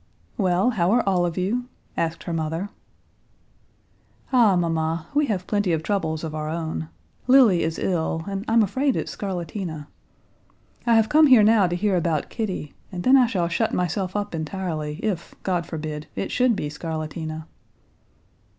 [0.35, 2.69] "Well, how are all of you?" asked her mother.
[4.33, 6.89] "Ah, mamma, we have plenty of troubles of our own.
[7.27, 9.85] Lili is ill, and I'm afraid it's scarlatina.
[10.87, 14.15] I have come here now to hear about Kitty, and then I shall shut myself
[14.15, 17.45] up entirely, if—God forbid—it should be scarlatina."